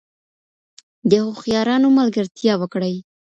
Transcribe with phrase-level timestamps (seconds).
[1.09, 2.95] د هوښیارانو ملګرتیا وکړئ.